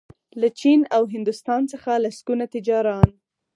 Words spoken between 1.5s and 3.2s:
څخه لسګونه تجاران